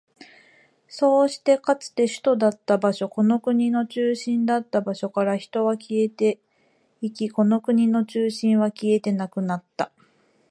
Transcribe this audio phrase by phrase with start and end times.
[0.87, 6.39] そうして、かつて首都だった場所、この国の中心だった場所から人は消えて
[7.01, 9.91] いき、この国の中心は消えてなくなった。